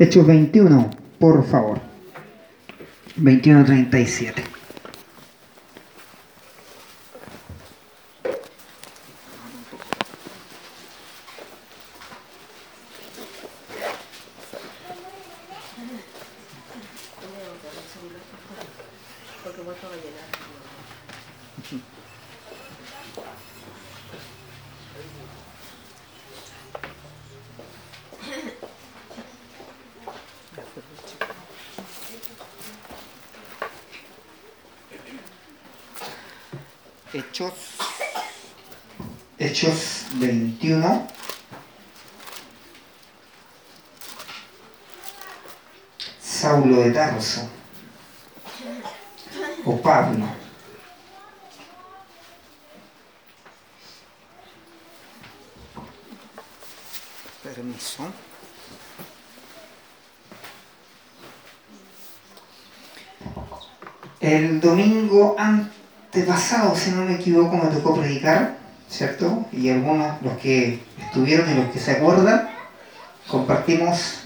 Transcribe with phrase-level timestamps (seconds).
[0.00, 1.80] Hechos 21, por favor.
[3.18, 4.58] 21.37.
[37.12, 37.52] Hechos,
[39.38, 41.08] Hechos 21.
[46.20, 47.48] Saulo de Tarso.
[49.64, 50.28] O Pablo.
[57.42, 58.12] Permiso.
[64.20, 68.56] El domingo antepasado, si no me equivoco, me tocó predicar,
[68.88, 69.44] ¿cierto?
[69.52, 72.48] Y algunos, los que estuvieron y los que se acuerdan,
[73.28, 74.22] compartimos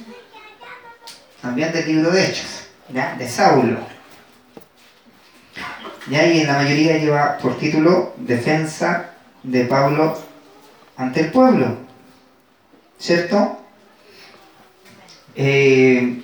[1.40, 3.16] también del libro de Hechos, ¿ya?
[3.16, 3.78] De Saulo.
[6.08, 6.27] ¿Ya?
[6.27, 9.10] Y en la mayoría lleva por título Defensa
[9.42, 10.16] de Pablo
[10.96, 11.78] ante el pueblo,
[12.98, 13.58] ¿cierto?
[15.34, 16.22] Eh,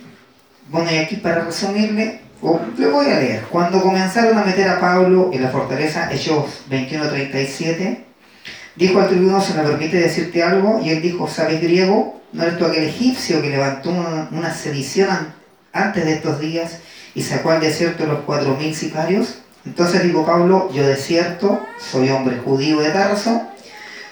[0.68, 3.42] bueno, y aquí para resumirle, o le voy a leer.
[3.50, 8.04] Cuando comenzaron a meter a Pablo en la fortaleza, Hechos 21:37,
[8.76, 10.80] dijo al tribuno, ¿se me permite decirte algo?
[10.82, 12.20] Y él dijo, ¿sabes griego?
[12.32, 15.34] ¿No eres tú aquel egipcio que levantó una, sedición an-
[15.72, 16.78] antes de estos días
[17.14, 19.38] y sacó al desierto los cuatro mil sicarios?
[19.64, 23.42] Entonces dijo Pablo, yo de cierto soy hombre judío de Tarso,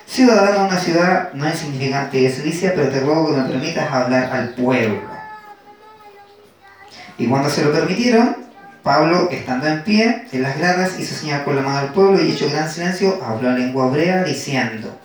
[0.07, 4.31] ciudadano de una ciudad no insignificante de Cilicia, pero te ruego que me permitas hablar
[4.33, 5.16] al pueblo.
[7.19, 8.37] Y cuando se lo permitieron,
[8.83, 12.31] Pablo, estando en pie en las gradas, hizo señal con la mano al pueblo y
[12.31, 14.97] hecho gran silencio, habló en lengua hebrea diciendo,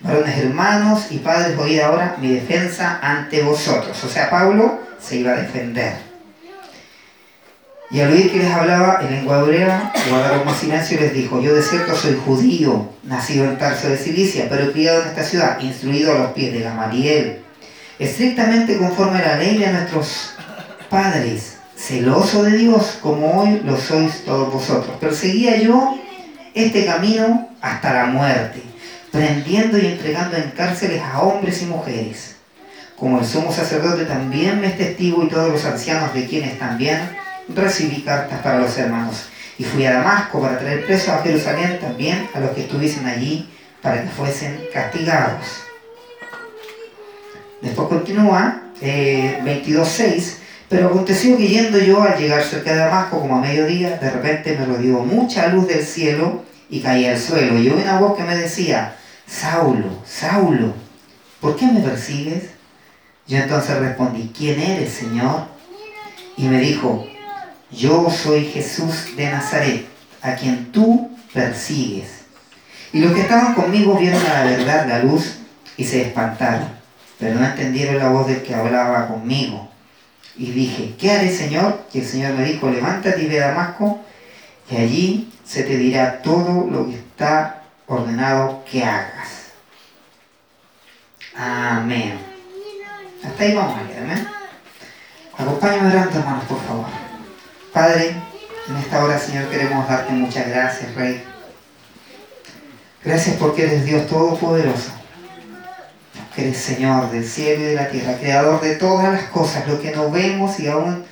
[0.00, 4.02] varones hermanos y padres, oíd ahora mi defensa ante vosotros.
[4.02, 6.08] O sea, Pablo se iba a defender.
[7.90, 11.40] Y al oír que les hablaba en lengua hebrea, guardaron más silencio y les dijo,
[11.40, 15.60] yo de cierto soy judío, nacido en Tarso de Cilicia, pero criado en esta ciudad,
[15.60, 17.42] instruido a los pies de Gamaliel,
[17.98, 20.34] estrictamente conforme a la ley de nuestros
[20.90, 24.96] padres, celoso de Dios, como hoy lo sois todos vosotros.
[25.00, 25.96] Perseguía yo
[26.54, 28.60] este camino hasta la muerte,
[29.12, 32.36] prendiendo y entregando en cárceles a hombres y mujeres.
[32.96, 36.98] Como el sumo sacerdote también me es testigo y todos los ancianos de quienes también
[37.48, 39.26] recibí cartas para los hermanos.
[39.56, 43.48] Y fui a Damasco para traer presos a Jerusalén también a los que estuviesen allí
[43.80, 45.62] para que fuesen castigados.
[47.62, 50.38] Después continúa, eh, 22.6,
[50.68, 54.56] pero aconteció que yendo yo al llegar cerca de Damasco como a mediodía, de repente
[54.58, 57.58] me rodeó mucha luz del cielo y caí al suelo.
[57.58, 58.94] Y oí una voz que me decía,
[59.26, 60.74] Saulo, Saulo,
[61.40, 62.50] ¿por qué me persigues?
[63.26, 65.46] Yo entonces respondí, ¿quién eres, Señor?
[66.36, 67.06] Y me dijo,
[67.70, 69.86] yo soy Jesús de Nazaret,
[70.22, 72.24] a quien tú persigues.
[72.92, 75.38] Y los que estaban conmigo vieron a la verdad la luz
[75.76, 76.68] y se espantaron,
[77.18, 79.67] pero no entendieron la voz del que hablaba conmigo.
[80.38, 81.80] Y dije, ¿qué haré, Señor?
[81.92, 84.00] Y el Señor me dijo, levántate y ve a Damasco,
[84.70, 89.50] y allí se te dirá todo lo que está ordenado que hagas.
[91.36, 92.18] Amén.
[93.24, 94.28] Hasta ahí vamos a leer, amén.
[95.36, 96.86] Acompáñame orando, hermanos, por favor.
[97.72, 98.14] Padre,
[98.68, 101.22] en esta hora, Señor, queremos darte muchas gracias, Rey.
[103.04, 104.97] Gracias porque eres Dios Todopoderoso.
[106.38, 109.80] Que eres Señor del cielo y de la tierra, creador de todas las cosas, lo
[109.80, 111.04] que no vemos y aún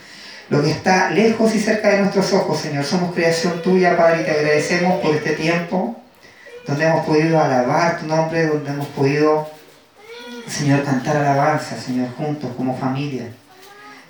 [0.51, 2.85] lo que está lejos y cerca de nuestros ojos, Señor.
[2.85, 6.01] Somos creación tuya, Padre, y te agradecemos por este tiempo
[6.65, 9.51] donde hemos podido alabar tu nombre, donde hemos podido,
[10.47, 13.25] Señor, cantar alabanza, Señor, juntos como familia.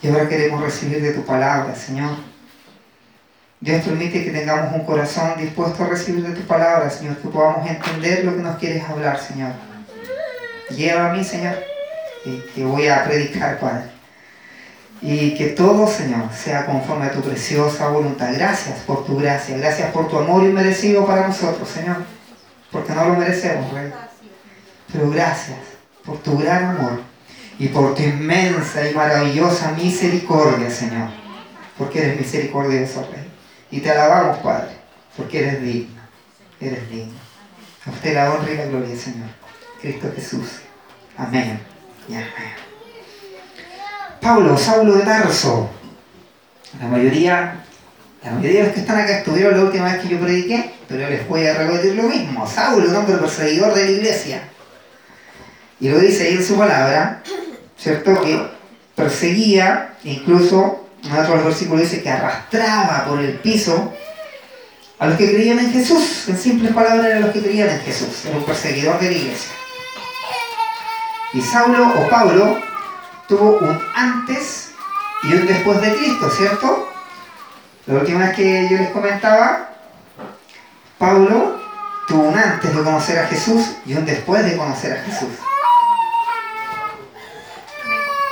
[0.02, 2.10] Y ahora queremos recibir de tu palabra, Señor.
[3.58, 7.66] Dios permite que tengamos un corazón dispuesto a recibir de tu palabra, Señor, que podamos
[7.66, 9.75] entender lo que nos quieres hablar, Señor.
[10.70, 11.62] Lleva a mí, Señor,
[12.24, 13.84] que, que voy a predicar, Padre.
[15.02, 18.32] Y que todo, Señor, sea conforme a tu preciosa voluntad.
[18.32, 21.98] Gracias por tu gracia, gracias por tu amor inmerecido para nosotros, Señor.
[22.72, 23.92] Porque no lo merecemos, Rey.
[24.92, 25.58] Pero gracias
[26.04, 27.00] por tu gran amor
[27.58, 31.10] y por tu inmensa y maravillosa misericordia, Señor.
[31.78, 33.30] Porque eres misericordioso, Rey.
[33.70, 34.70] Y te alabamos, Padre,
[35.16, 36.00] porque eres digno.
[36.60, 37.18] Eres digno.
[37.84, 39.45] A usted la honra y la gloria, Señor.
[39.86, 40.48] Cristo Jesús.
[41.16, 41.60] Amén
[42.08, 42.26] y amén.
[44.20, 45.70] Pablo, Saulo de Tarso.
[46.80, 47.64] La mayoría,
[48.24, 51.08] la mayoría de los que están acá estuvieron la última vez que yo prediqué, pero
[51.08, 52.48] les voy a repetir lo mismo.
[52.48, 54.42] Saulo, un hombre perseguidor de la iglesia.
[55.78, 57.22] Y lo dice ahí en su palabra,
[57.78, 58.20] ¿cierto?
[58.22, 58.44] Que
[58.96, 63.92] perseguía, incluso en otros versículos dice que arrastraba por el piso
[64.98, 66.24] a los que creían en Jesús.
[66.26, 68.24] En simples palabras, eran los que creían en Jesús.
[68.24, 69.52] Era un perseguidor de la iglesia.
[71.32, 72.58] Y Saulo o Pablo
[73.28, 74.70] tuvo un antes
[75.24, 76.88] y un después de Cristo, ¿cierto?
[77.86, 79.70] La última vez que yo les comentaba,
[80.98, 81.60] Pablo
[82.06, 85.28] tuvo un antes de conocer a Jesús y un después de conocer a Jesús.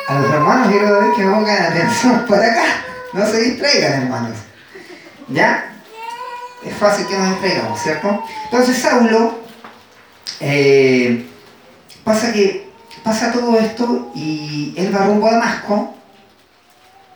[0.07, 2.65] A los hermanos quiero decir que pongan atención para acá,
[3.13, 4.39] no se distraigan hermanos.
[5.29, 5.73] ¿Ya?
[6.65, 8.25] Es fácil que nos distraigamos, ¿cierto?
[8.45, 9.39] Entonces Saulo,
[10.41, 11.27] eh,
[12.05, 12.64] pasa que
[13.05, 15.95] pasa todo esto y él va rumbo a Damasco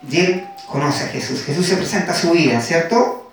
[0.09, 1.43] y él conoce a Jesús.
[1.43, 3.33] Jesús se presenta a su vida, ¿cierto?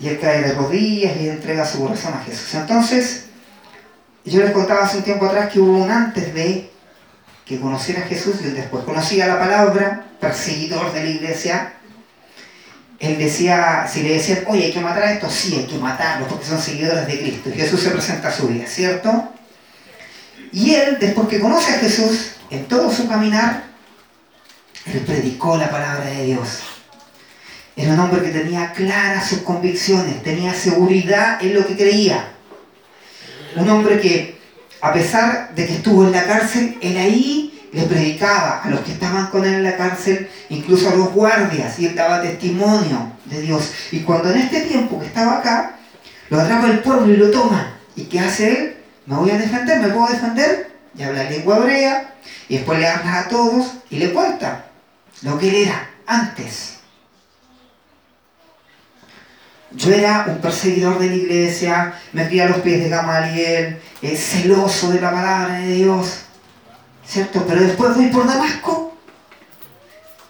[0.00, 2.54] Y él cae de rodillas y entrega su corazón a Jesús.
[2.54, 3.24] Entonces,
[4.24, 6.70] yo les contaba hace un tiempo atrás que hubo un antes de
[7.44, 11.74] que conociera a Jesús y después conocía la palabra, perseguidor de la iglesia.
[13.00, 16.28] Él decía, si le decían, oye, hay que matar a estos, sí, hay que matarlos
[16.28, 17.50] porque son seguidores de Cristo.
[17.50, 19.33] Y Jesús se presenta a su vida, ¿cierto?
[20.54, 23.64] Y él, después que conoce a Jesús, en todo su caminar,
[24.86, 26.60] él predicó la palabra de Dios.
[27.74, 32.28] Era un hombre que tenía claras sus convicciones, tenía seguridad en lo que creía.
[33.56, 34.38] Un hombre que,
[34.80, 38.92] a pesar de que estuvo en la cárcel, él ahí le predicaba a los que
[38.92, 43.40] estaban con él en la cárcel, incluso a los guardias, y él daba testimonio de
[43.40, 43.72] Dios.
[43.90, 45.78] Y cuando en este tiempo que estaba acá,
[46.30, 47.76] lo atrapa el pueblo y lo toma.
[47.96, 48.83] ¿Y qué hace él?
[49.06, 50.74] Me voy a defender, me puedo defender.
[50.96, 52.14] Y habla lengua hebrea,
[52.48, 54.66] y después le habla a todos y le cuenta
[55.22, 56.78] lo que él era antes.
[59.72, 64.16] Yo era un perseguidor de la iglesia, me crié a los pies de Gamaliel, eh,
[64.16, 66.20] celoso de la palabra de Dios,
[67.04, 67.44] ¿cierto?
[67.46, 68.96] Pero después voy por Damasco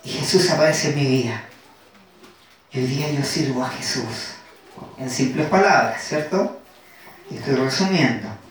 [0.03, 1.45] y Jesús aparece en mi vida.
[2.73, 4.33] Y hoy día yo sirvo a Jesús,
[4.99, 6.61] en simples palabras, ¿cierto?
[7.31, 8.44] Estoy resumiendo.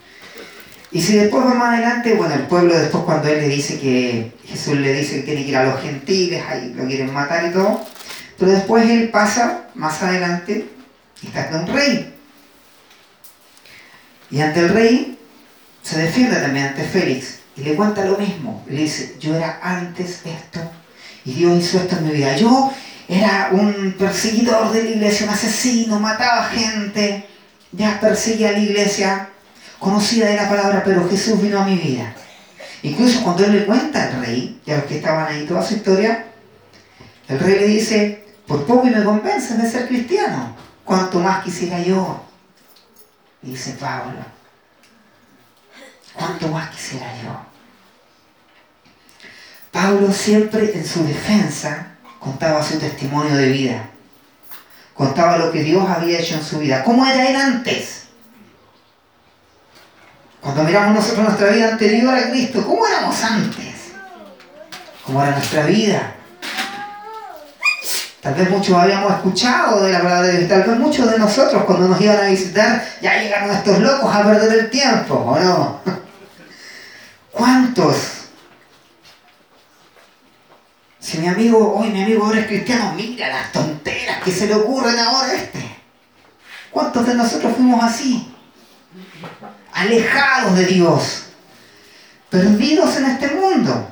[0.93, 4.31] Y si después va más adelante, bueno, el pueblo después cuando él le dice que
[4.45, 7.51] Jesús le dice que tiene que ir a los gentiles, ahí lo quieren matar y
[7.51, 7.83] todo,
[8.37, 10.67] pero después él pasa más adelante
[11.23, 12.13] y está con un rey.
[14.29, 15.17] Y ante el rey
[15.81, 18.63] se defiende también ante Félix y le cuenta lo mismo.
[18.69, 20.59] Le dice, yo era antes esto
[21.25, 22.37] y Dios hizo esto en mi vida.
[22.37, 22.71] Yo
[23.07, 27.25] era un perseguidor de la iglesia, un asesino, mataba gente,
[27.71, 29.29] ya perseguía a la iglesia,
[29.83, 32.15] conocida de la palabra, pero Jesús vino a mi vida.
[32.83, 35.75] Incluso cuando él le cuenta al rey y a los que estaban ahí toda su
[35.75, 36.25] historia,
[37.27, 41.79] el rey le dice, por poco y me convencen de ser cristiano, cuanto más quisiera
[41.81, 42.23] yo.
[43.41, 44.19] Dice Pablo,
[46.13, 47.37] cuanto más quisiera yo.
[49.69, 53.89] Pablo siempre en su defensa contaba su testimonio de vida,
[54.93, 58.02] contaba lo que Dios había hecho en su vida, cómo era él antes
[60.43, 63.75] cuando miramos nosotros nuestra vida anterior a Cristo, ¿cómo éramos antes?
[65.05, 66.15] ¿Cómo era nuestra vida?
[68.21, 71.63] Tal vez muchos habíamos escuchado de la palabra de Dios, tal vez muchos de nosotros
[71.63, 75.81] cuando nos iban a visitar ya llegaron estos locos a perder el tiempo, ¿o no?
[77.31, 77.95] ¿Cuántos?
[80.99, 84.55] Si mi amigo, hoy mi amigo ahora es cristiano, mira las tonteras que se le
[84.55, 85.77] ocurren ahora a este.
[86.69, 88.32] ¿Cuántos de nosotros fuimos así?
[89.73, 91.23] Alejados de Dios,
[92.29, 93.87] perdidos en este mundo.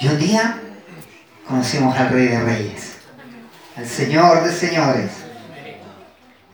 [0.00, 0.60] Y un día
[1.46, 2.92] conocimos al Rey de Reyes,
[3.76, 5.10] al Señor de Señores,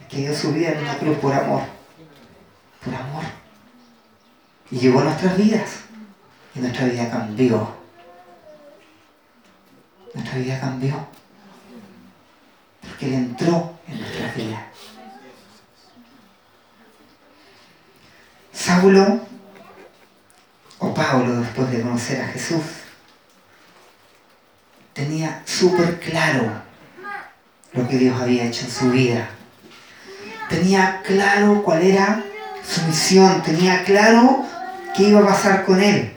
[0.08, 1.62] que dio su vida en una cruz por amor,
[2.84, 3.24] por amor.
[4.70, 5.70] Y llegó a nuestras vidas
[6.54, 7.76] y nuestra vida cambió.
[10.14, 11.06] Nuestra vida cambió.
[12.80, 14.77] Porque Él entró en nuestras vidas.
[18.58, 19.20] Saulo
[20.80, 22.62] o Pablo, después de conocer a Jesús,
[24.92, 26.50] tenía súper claro
[27.72, 29.28] lo que Dios había hecho en su vida.
[30.48, 32.24] Tenía claro cuál era
[32.66, 34.44] su misión, tenía claro
[34.96, 36.12] qué iba a pasar con él.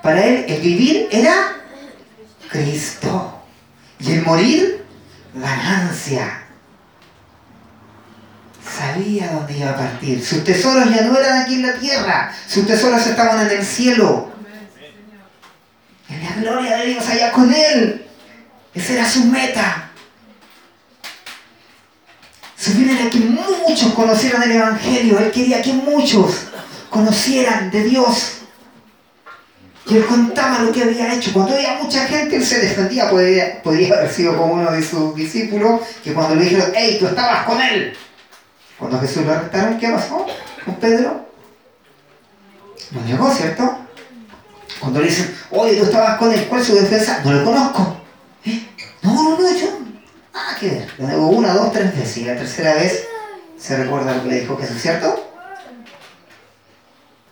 [0.00, 1.56] Para él el vivir era
[2.50, 3.42] Cristo
[3.98, 4.84] y el morir
[5.34, 6.43] ganancia
[8.76, 10.24] sabía dónde iba a partir.
[10.24, 14.32] Sus tesoros ya no eran aquí en la tierra, sus tesoros estaban en el cielo.
[16.08, 18.06] la gloria de Dios allá con Él.
[18.74, 19.90] Esa era su meta.
[22.56, 25.18] Su fin era que muchos conocieran el Evangelio.
[25.18, 26.46] Él quería que muchos
[26.90, 28.38] conocieran de Dios.
[29.86, 31.30] Y él contaba lo que había hecho.
[31.34, 33.10] Cuando había mucha gente, él se defendía.
[33.10, 37.06] Podría, podría haber sido como uno de sus discípulos, que cuando le dijeron, hey, tú
[37.06, 37.94] estabas con él.
[38.78, 40.26] Cuando Jesús lo arrestaron, ¿qué pasó
[40.64, 41.26] con Pedro?
[42.92, 43.78] Lo negó, ¿cierto?
[44.80, 47.20] Cuando le dicen, oye, tú estabas con él, ¿cuál es su defensa?
[47.24, 47.96] No lo conozco.
[48.44, 48.68] ¿Eh?
[49.02, 49.78] No, no, no, yo.
[50.34, 50.94] Ah, qué ver.
[50.98, 52.16] Lo negó una, dos, tres veces.
[52.18, 53.06] Y la tercera vez
[53.56, 55.30] se recuerda lo que le dijo Jesús, ¿cierto?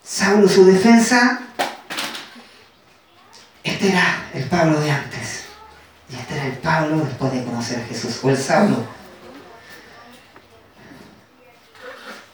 [0.03, 1.43] Saulo, su defensa
[3.65, 5.45] este era el Pablo de antes.
[6.09, 8.19] Y este era el Pablo después de conocer a Jesús.
[8.23, 8.85] O el Saulo.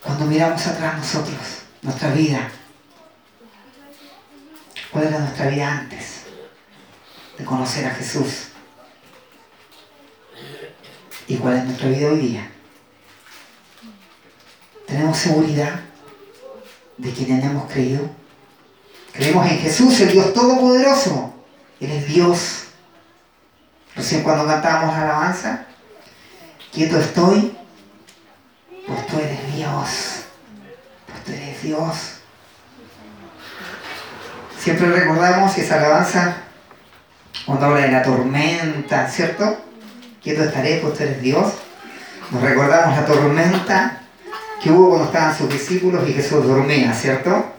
[0.02, 1.38] Cuando miramos atrás nosotros,
[1.82, 2.48] nuestra vida,
[4.92, 6.22] ¿cuál era nuestra vida antes
[7.36, 8.48] de conocer a Jesús?
[11.26, 12.50] ¿Y cuál es nuestra vida hoy día?
[14.86, 15.80] ¿Tenemos seguridad
[16.96, 18.08] de quienes hemos creído?
[19.12, 21.34] Creemos en Jesús, el Dios Todopoderoso.
[21.80, 22.64] Él es Dios.
[23.94, 25.66] Recién cuando cantábamos alabanza,
[26.72, 27.56] quieto estoy,
[28.88, 29.88] pues tú eres Dios.
[31.06, 31.96] Pues tú eres Dios.
[34.58, 36.36] Siempre recordamos esa alabanza
[37.46, 39.58] cuando habla de la tormenta, ¿cierto?
[40.22, 41.52] Quieto estaré, pues tú eres Dios.
[42.30, 44.00] Nos recordamos la tormenta
[44.62, 47.52] que hubo cuando estaban sus discípulos y Jesús dormía, ¿cierto?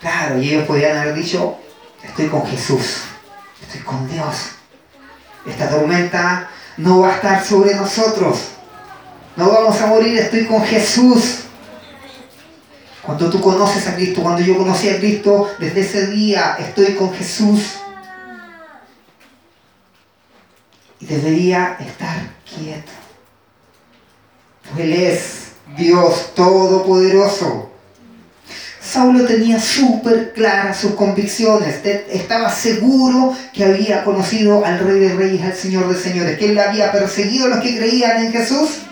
[0.00, 1.58] Claro, y ellos podían haber dicho,
[2.02, 3.02] estoy con Jesús,
[3.62, 4.52] estoy con Dios.
[5.46, 8.55] Esta tormenta no va a estar sobre nosotros.
[9.36, 11.40] No vamos a morir, estoy con Jesús.
[13.02, 17.12] Cuando tú conoces a Cristo, cuando yo conocí a Cristo, desde ese día estoy con
[17.12, 17.74] Jesús.
[21.00, 22.92] Y debería estar quieto.
[24.78, 27.70] Él es Dios Todopoderoso.
[28.80, 35.42] Saulo tenía súper claras sus convicciones, estaba seguro que había conocido al Rey de Reyes,
[35.42, 38.85] al Señor de Señores, que él había perseguido a los que creían en Jesús.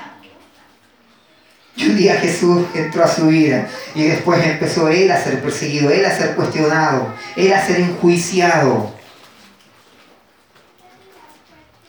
[1.76, 5.90] Y un día Jesús entró a su vida y después empezó él a ser perseguido,
[5.90, 8.94] él a ser cuestionado, él a ser enjuiciado.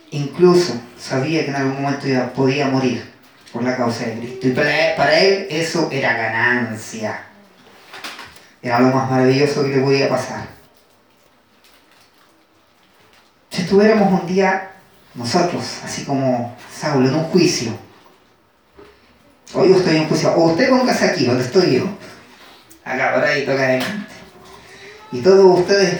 [0.10, 3.13] Incluso sabía que en algún momento podía morir
[3.54, 4.48] por la causa de Cristo.
[4.48, 7.25] Y para él eso era ganancia.
[8.62, 10.48] Era lo más maravilloso que le podía pasar.
[13.51, 14.72] Si estuviéramos un día
[15.13, 17.85] nosotros, así como Saulo, en un juicio,
[19.55, 21.85] hoy yo estoy en juicio, o usted póngase aquí, donde estoy yo,
[22.83, 24.13] acá, por ahí, toca adelante,
[25.12, 26.00] y todos ustedes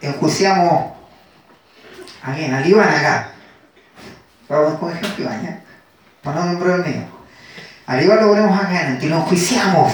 [0.00, 0.92] enjuiciamos
[2.22, 3.30] a quién, al Iván acá,
[4.48, 5.60] vamos con ejemplo Iván, ¿ya?
[6.22, 7.04] para no nombrar el mío,
[7.86, 9.92] al Iván lo ponemos acá adelante y lo enjuiciamos,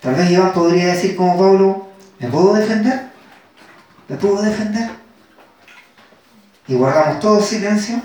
[0.00, 1.88] Tal vez Iván podría decir como Pablo,
[2.18, 3.10] ¿me puedo defender?
[4.08, 4.90] ¿Me puedo defender?
[6.66, 8.00] Y guardamos todo silencio.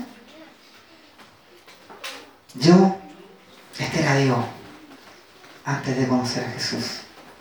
[2.54, 2.96] Yo,
[3.78, 4.44] este era yo,
[5.64, 6.84] antes de conocer a Jesús.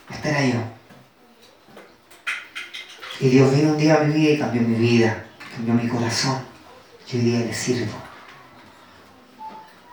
[0.09, 0.59] Este era yo.
[3.19, 5.25] Y Dios vino un día a mi vida y cambió mi vida,
[5.55, 6.39] cambió mi corazón.
[7.11, 7.93] Y hoy día le sirvo.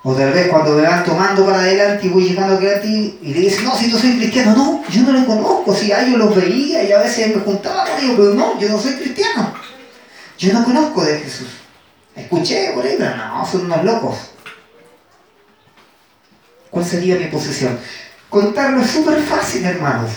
[0.04, 3.40] O tal vez cuando me van tomando para adelante y voy llegando adelante y, le
[3.40, 6.34] dicen, no, si tú soy cristiano, no, yo no lo conozco, si a ellos los
[6.34, 9.54] veía y a veces me juntaba con ellos, pero no, yo no soy cristiano.
[10.38, 11.46] Yo no conozco de Jesús.
[12.16, 14.31] Escuché por ahí, pero no, son unos locos.
[16.72, 17.78] ¿Cuál sería mi posición?
[18.30, 20.10] Contarlo es súper fácil, hermanos.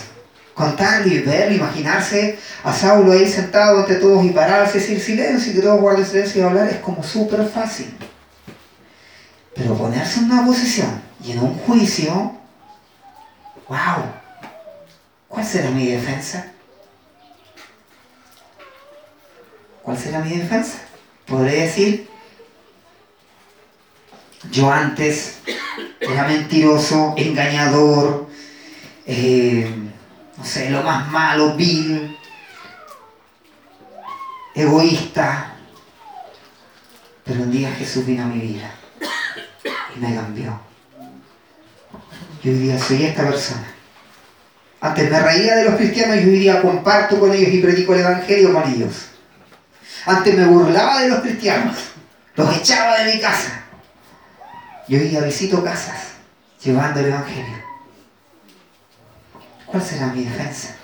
[0.54, 5.56] Contarlo y verlo, imaginarse a Saulo ahí sentado entre todos y pararse, decir silencio y
[5.56, 7.94] que todos guarden silencio y hablar es como súper fácil.
[9.54, 12.34] Pero ponerse en una posición y en un juicio,
[13.68, 14.04] wow,
[15.28, 16.52] ¿cuál será mi defensa?
[19.82, 20.78] ¿Cuál será mi defensa?
[21.26, 22.08] Podré decir,
[24.50, 25.36] yo antes
[26.08, 28.28] era mentiroso, engañador,
[29.06, 29.74] eh,
[30.36, 32.16] no sé, lo más malo, vil,
[34.54, 35.54] egoísta,
[37.24, 38.72] pero un día Jesús vino a mi vida
[40.00, 40.60] me cambió.
[42.42, 43.66] Yo hoy soy esta persona.
[44.80, 48.00] Antes me reía de los cristianos y hoy día comparto con ellos y predico el
[48.00, 49.06] Evangelio con ellos.
[50.04, 51.76] Antes me burlaba de los cristianos,
[52.36, 53.64] los echaba de mi casa.
[54.88, 56.12] Y hoy día visito casas
[56.62, 57.56] llevando el Evangelio.
[59.66, 60.76] ¿Cuál será mi defensa?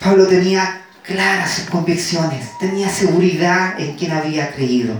[0.00, 4.94] Pablo tenía claras sus convicciones, tenía seguridad en quien había creído.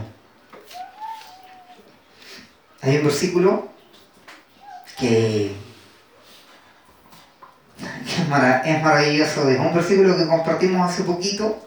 [2.82, 3.68] Hay un versículo
[4.98, 5.52] que,
[7.76, 11.66] es, maravilloso, es un versículo que compartimos hace poquito,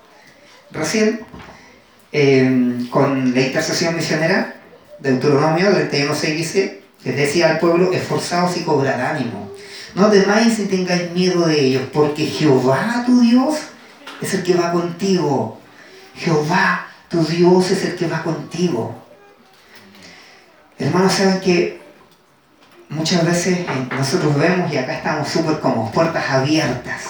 [0.72, 1.26] recién,
[2.12, 4.59] eh, con la intercesión misionera,
[5.02, 9.50] Deuteronomio 31.6 dice, les decía al pueblo, esforzaos y cobrad ánimo.
[9.96, 13.56] No temáis ni tengáis miedo de ellos, porque Jehová tu Dios
[14.22, 15.60] es el que va contigo.
[16.16, 18.96] Jehová tu Dios es el que va contigo.
[20.78, 21.82] Hermanos, saben que
[22.90, 23.60] muchas veces
[23.92, 27.02] nosotros vemos y acá estamos súper como puertas abiertas.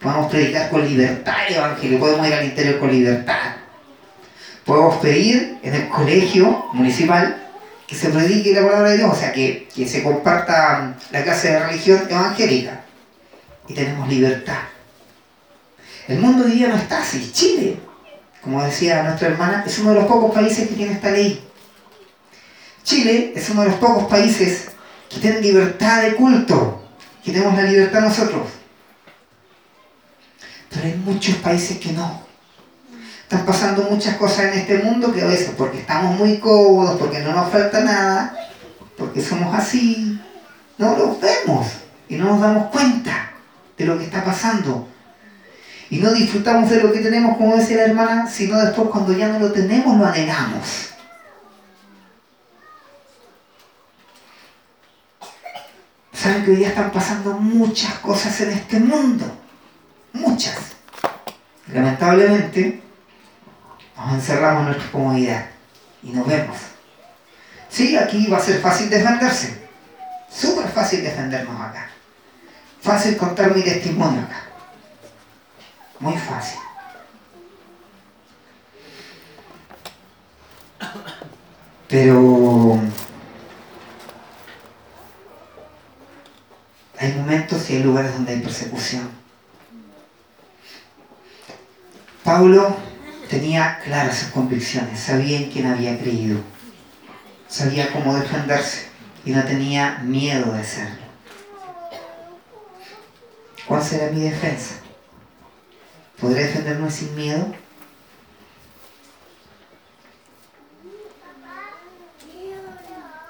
[0.00, 3.45] Podemos predicar con libertad el Evangelio, podemos ir al interior con libertad.
[4.66, 7.50] Podemos pedir en el colegio municipal
[7.86, 11.52] que se predique la palabra de Dios, o sea, que, que se comparta la clase
[11.52, 12.80] de religión evangélica.
[13.68, 14.58] Y tenemos libertad.
[16.08, 17.30] El mundo hoy día no está así.
[17.32, 17.78] Chile,
[18.42, 21.44] como decía nuestra hermana, es uno de los pocos países que tiene esta ley.
[22.82, 24.68] Chile es uno de los pocos países
[25.08, 26.82] que tienen libertad de culto,
[27.24, 28.48] que tenemos la libertad nosotros.
[30.70, 32.26] Pero hay muchos países que no.
[33.26, 37.18] Están pasando muchas cosas en este mundo que a veces porque estamos muy cómodos, porque
[37.18, 38.36] no nos falta nada,
[38.96, 40.20] porque somos así,
[40.78, 41.66] no los vemos
[42.08, 43.32] y no nos damos cuenta
[43.76, 44.86] de lo que está pasando.
[45.90, 49.26] Y no disfrutamos de lo que tenemos, como decía la hermana, sino después cuando ya
[49.26, 50.90] no lo tenemos lo anhelamos.
[56.12, 59.24] Saben que hoy día están pasando muchas cosas en este mundo.
[60.12, 60.76] Muchas.
[61.72, 62.85] Lamentablemente,
[63.96, 65.46] nos encerramos en nuestra comodidad
[66.02, 66.56] y nos vemos.
[67.68, 69.66] Sí, aquí va a ser fácil defenderse.
[70.30, 71.90] Súper fácil defendernos acá.
[72.80, 74.44] Fácil contar mi testimonio acá.
[75.98, 76.60] Muy fácil.
[81.88, 82.80] Pero
[86.98, 89.10] hay momentos y hay lugares donde hay persecución.
[92.24, 92.76] Pablo
[93.28, 96.40] tenía claras sus convicciones, sabía en quién había creído,
[97.48, 98.86] sabía cómo defenderse
[99.24, 101.06] y no tenía miedo de hacerlo.
[103.66, 104.76] ¿Cuál será mi defensa?
[106.20, 107.52] ¿Podré defenderme sin miedo?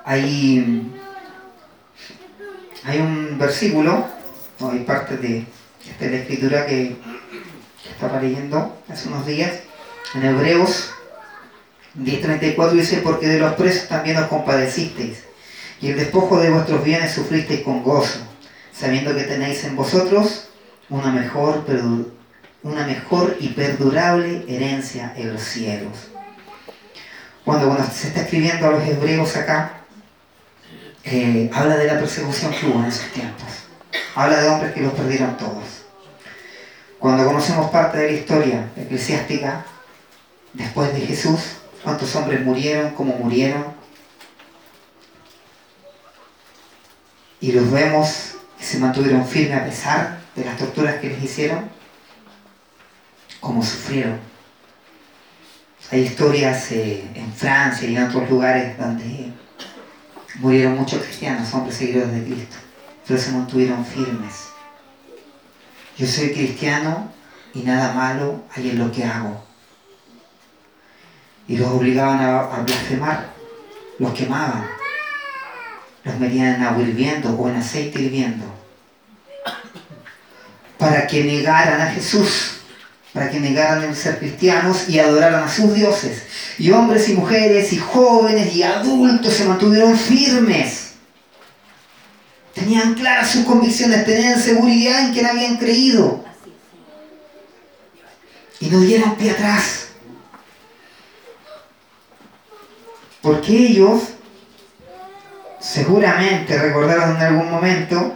[0.04, 0.92] Hay,
[2.84, 4.06] hay un versículo,
[4.60, 5.46] o hay parte de,
[5.98, 6.96] de la escritura que
[7.90, 9.65] estaba leyendo hace unos días,
[10.14, 10.90] en Hebreos
[11.98, 15.24] 10.34 dice, porque de los presos también os compadecisteis,
[15.80, 18.20] y el despojo de vuestros bienes sufristeis con gozo,
[18.72, 20.48] sabiendo que tenéis en vosotros
[20.90, 21.64] una mejor,
[22.62, 26.08] una mejor y perdurable herencia en los cielos.
[27.44, 29.80] Cuando, cuando se está escribiendo a los hebreos acá,
[31.04, 33.46] eh, habla de la persecución que hubo en esos tiempos.
[34.14, 35.84] Habla de hombres que los perdieron todos.
[36.98, 39.64] Cuando conocemos parte de la historia eclesiástica,
[40.56, 41.40] después de Jesús,
[41.82, 43.64] cuántos hombres murieron, cómo murieron.
[47.40, 51.68] Y los vemos que se mantuvieron firmes a pesar de las torturas que les hicieron,
[53.40, 54.18] cómo sufrieron.
[55.90, 59.30] Hay historias eh, en Francia y en otros lugares donde
[60.36, 62.56] murieron muchos cristianos, hombres seguidores de Cristo,
[63.06, 64.48] pero se mantuvieron firmes.
[65.96, 67.12] Yo soy cristiano
[67.54, 69.45] y nada malo hay en lo que hago
[71.48, 73.30] y los obligaban a, blasfemar,
[73.98, 74.66] los quemaban,
[76.04, 78.44] los metían en agua hirviendo o en aceite hirviendo,
[80.78, 82.58] para que negaran a Jesús,
[83.12, 86.22] para que negaran el ser cristianos y adoraran a sus dioses.
[86.58, 90.92] Y hombres y mujeres y jóvenes y adultos se mantuvieron firmes.
[92.52, 96.24] Tenían claras sus convicciones, tenían seguridad en quien habían creído.
[98.60, 99.85] Y no dieron pie atrás.
[103.26, 104.02] Porque ellos
[105.58, 108.14] seguramente recordaron en algún momento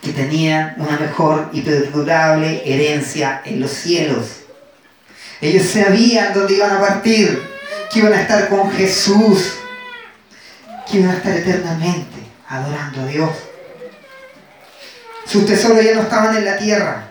[0.00, 4.36] que tenían una mejor y perdurable herencia en los cielos.
[5.42, 7.46] Ellos sabían dónde iban a partir,
[7.92, 9.52] que iban a estar con Jesús,
[10.90, 13.30] que iban a estar eternamente adorando a Dios.
[15.26, 17.06] Sus tesoros ya no estaban en la tierra.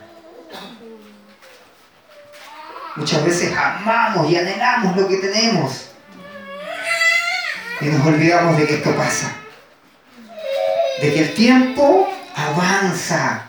[2.95, 5.88] Muchas veces amamos y anhelamos lo que tenemos
[7.81, 9.33] y nos olvidamos de que esto pasa.
[11.01, 13.45] De que el tiempo avanza.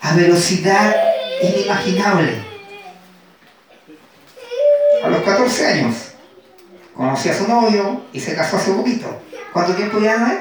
[0.00, 0.94] a velocidad
[1.42, 2.44] inimaginable.
[5.02, 5.94] A los 14 años
[6.94, 9.22] conocí a su novio y se casó hace poquito.
[9.52, 10.38] ¿Cuánto tiempo ya no es?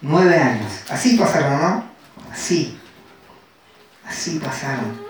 [0.00, 0.72] Nueve años.
[0.88, 1.84] Así pasaron, ¿no?
[2.32, 2.78] Así.
[4.06, 5.04] Así pasaron.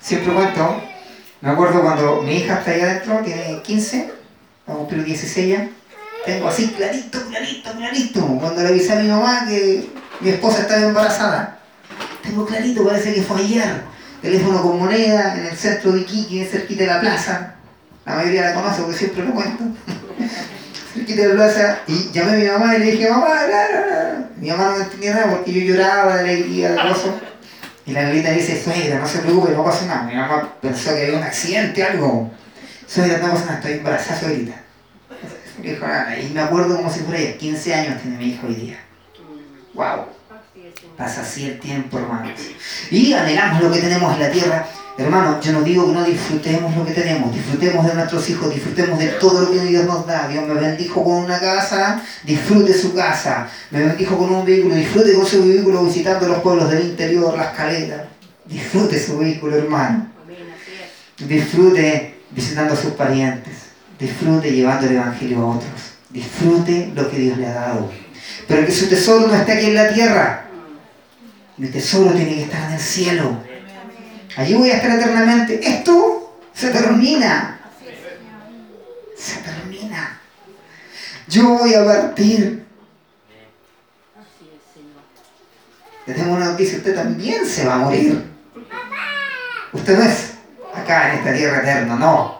[0.00, 0.82] Siempre cuento,
[1.40, 4.17] me acuerdo cuando mi hija está ahí adentro, tiene 15,
[4.68, 5.68] a cumplir 16 ya.
[6.24, 8.26] Tengo así clarito, clarito, clarito.
[8.40, 9.88] Cuando le avisé a mi mamá que
[10.20, 11.58] mi esposa estaba embarazada.
[12.22, 13.82] Tengo clarito, parece que fue ayer.
[14.20, 17.54] Teléfono con moneda en el centro de Iquique, cerquita de la plaza.
[18.04, 19.64] La mayoría la conoce porque siempre lo cuento.
[20.94, 21.78] cerquita de la plaza.
[21.86, 23.28] Y llamé a mi mamá y le dije, mamá,
[24.36, 27.14] Mi mamá no entendía nada porque yo lloraba de alegría, de gozo.
[27.86, 30.02] Y la negrita dice, suegra, no se preocupe, no pasa nada.
[30.02, 32.30] Mi mamá pensó que había un accidente, algo.
[32.96, 34.62] No pasa nada, estoy embarazada, suegrita.
[35.62, 38.80] Y me acuerdo como si fuera ella, 15 años tiene mi hijo hoy día.
[39.74, 40.06] ¡Wow!
[40.96, 42.32] Pasa así el tiempo, hermanos.
[42.90, 44.66] Y anhelamos lo que tenemos en la tierra.
[44.96, 48.98] Hermano, yo no digo que no disfrutemos lo que tenemos, disfrutemos de nuestros hijos, disfrutemos
[48.98, 50.26] de todo lo que Dios nos da.
[50.26, 53.48] Dios me bendijo con una casa, disfrute su casa.
[53.70, 57.54] Me bendijo con un vehículo, disfrute con su vehículo visitando los pueblos del interior, las
[57.54, 58.06] caletas.
[58.46, 60.08] Disfrute su vehículo, hermano.
[61.18, 63.54] Disfrute visitando a sus parientes.
[63.98, 65.94] Disfrute llevando el Evangelio a otros.
[66.10, 67.90] Disfrute lo que Dios le ha dado.
[68.46, 70.44] Pero que su tesoro no esté aquí en la tierra.
[71.56, 73.42] Mi tesoro tiene que estar en el cielo.
[74.36, 75.60] Allí voy a estar eternamente.
[75.62, 77.60] Esto se termina.
[79.16, 80.20] Se termina.
[81.26, 82.64] Yo voy a partir.
[86.06, 88.24] Le tengo una noticia, usted también se va a morir.
[89.72, 90.27] Usted no es
[90.80, 92.38] acá en esta tierra eterna, no.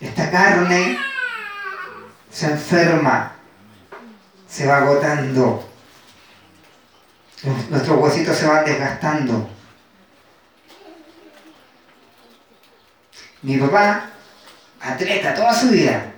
[0.00, 0.98] Esta carne
[2.30, 3.32] se enferma,
[4.48, 5.66] se va agotando.
[7.70, 9.48] Nuestros huesitos se van desgastando.
[13.42, 14.10] Mi papá,
[14.80, 16.12] atleta toda su vida,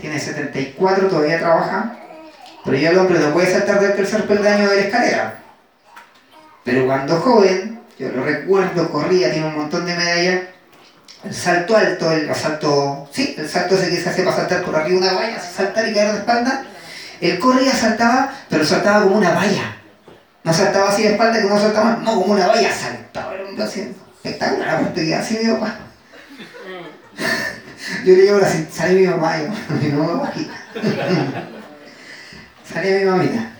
[0.00, 1.96] tiene 74, todavía trabaja,
[2.64, 5.42] pero ya el hombre no puede saltar del tercer peldaño de la escalera.
[6.64, 10.42] Pero cuando joven, yo lo recuerdo, corría, tiene un montón de medallas,
[11.24, 14.74] el salto alto, el, salto, sí, el salto ese que se hace para saltar por
[14.74, 16.64] arriba de una valla, saltar y caer de espalda,
[17.20, 19.76] él corría, saltaba, pero saltaba como una valla.
[20.42, 23.60] No saltaba así de espalda, como no saltaba, no, como una valla, saltaba, era un
[23.60, 25.76] espectacular, porque que así mi papá.
[28.04, 29.48] Yo le llevo así, sale mi mamá, yo,
[29.82, 30.54] mi mamá bajita.
[32.72, 33.52] sale mi mamita.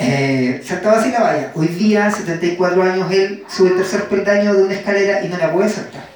[0.00, 1.52] Eh, saltaba así la valla.
[1.54, 5.52] Hoy día, 74 años, él sube el tercer peldaño de una escalera y no la
[5.52, 6.08] puede saltar.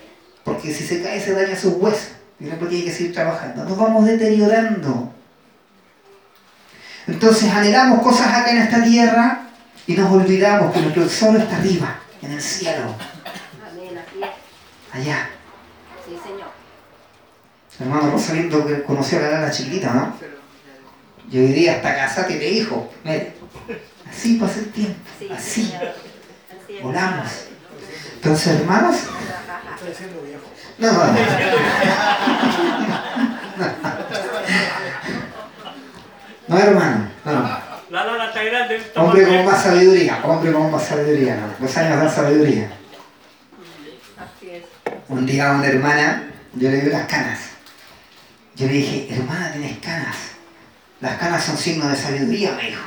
[0.44, 2.12] Porque si se cae se daña sus huesos.
[2.38, 3.64] Y después tiene que seguir trabajando.
[3.64, 5.12] Nos vamos deteriorando.
[7.08, 9.48] Entonces anhelamos cosas acá en esta tierra
[9.86, 12.94] y nos olvidamos que nuestro sol está arriba, en el cielo.
[14.92, 15.30] Allá.
[16.06, 16.50] Sí, Señor.
[17.80, 20.14] Hermano Rosalindo que conoció a la Lala chiquita, ¿no?
[21.30, 22.92] Y hoy día hasta casa tiene hijo.
[23.02, 23.34] Mire,
[24.12, 25.00] así pasa el tiempo.
[25.34, 25.74] Así.
[26.82, 27.28] Volamos.
[28.14, 28.96] Entonces, hermanos.
[30.78, 31.12] No, no, no.
[36.48, 37.08] No, hermano.
[37.24, 37.32] No.
[37.90, 38.82] La lana está grande.
[38.96, 40.20] Hombre con más sabiduría.
[40.24, 41.54] Hombre con más sabiduría, no.
[41.58, 42.70] Los años dan sabiduría.
[45.08, 47.38] Un día a una hermana, yo le vi las canas.
[48.54, 50.16] Yo le dije, hermana, tienes canas.
[51.00, 52.82] Las canas son signos de sabiduría, me dijo.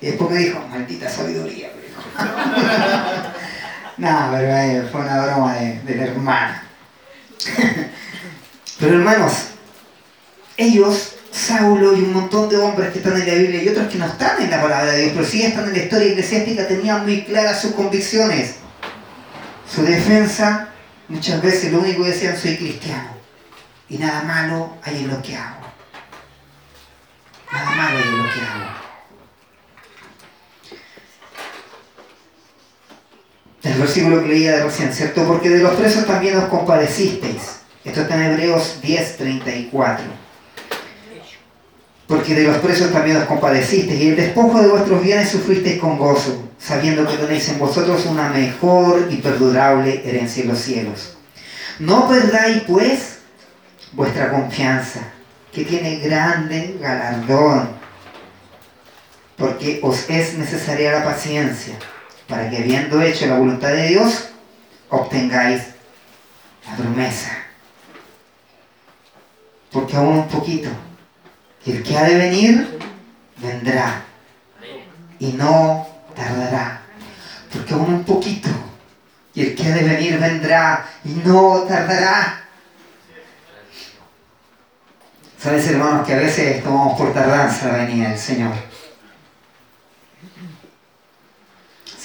[0.00, 2.02] Y después me dijo, maldita sabiduría, me dijo.
[3.96, 6.62] no, pero eh, fue una broma de, de la hermana.
[8.78, 9.32] pero hermanos,
[10.56, 13.98] ellos Saulo y un montón de hombres que están en la Biblia y otros que
[13.98, 17.04] no están en la palabra de Dios, pero sí están en la historia eclesiástica, tenían
[17.04, 18.56] muy claras sus convicciones.
[19.70, 20.68] Su defensa,
[21.08, 23.10] muchas veces lo único que decían, soy cristiano.
[23.88, 25.60] Y nada malo hay en lo que hago.
[27.52, 28.85] Nada malo hay en lo que hago.
[33.66, 35.24] El versículo que leía de recién, ¿cierto?
[35.26, 37.42] Porque de los presos también os compadecisteis.
[37.84, 40.26] Esto está en Hebreos 10, 34
[42.06, 45.98] porque de los presos también os compadecisteis, y el despojo de vuestros bienes sufristeis con
[45.98, 51.16] gozo, sabiendo que tenéis en vosotros una mejor y perdurable herencia en los cielos.
[51.78, 53.18] No perdáis, pues,
[53.92, 55.00] vuestra confianza,
[55.52, 57.70] que tiene grande galardón,
[59.36, 61.74] porque os es necesaria la paciencia,
[62.28, 64.28] para que habiendo hecho la voluntad de Dios,
[64.88, 65.62] obtengáis
[66.66, 67.32] la promesa.
[69.70, 70.70] Porque aún un poquito
[71.66, 72.78] el que ha de venir,
[73.38, 74.02] vendrá.
[75.18, 76.82] Y no tardará.
[77.52, 78.48] Porque aún un poquito.
[79.34, 82.44] Y el que ha de venir vendrá y no tardará.
[85.38, 88.52] Sabes, hermanos, que a veces tomamos por tardanza la venida del Señor.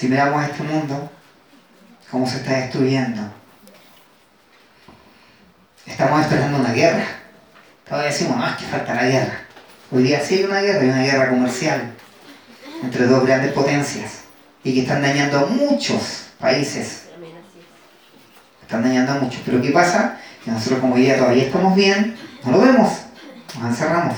[0.01, 1.11] Si miramos a este mundo,
[2.09, 3.21] cómo se está destruyendo,
[5.85, 7.05] estamos esperando una guerra.
[7.87, 9.41] Todavía decimos, es que falta la guerra.
[9.91, 11.93] Hoy día hay una guerra, hay una guerra comercial
[12.81, 14.21] entre dos grandes potencias
[14.63, 17.03] y que están dañando a muchos países.
[18.63, 19.43] Están dañando a muchos.
[19.45, 20.17] Pero ¿qué pasa?
[20.43, 22.91] Que nosotros como día todavía estamos bien, no lo vemos,
[23.59, 24.17] nos encerramos.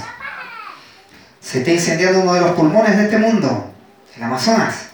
[1.41, 3.74] Se está incendiando uno de los pulmones de este mundo,
[4.15, 4.92] el Amazonas.